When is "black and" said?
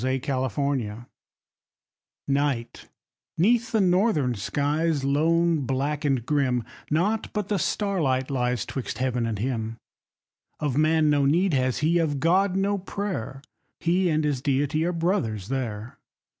5.67-6.25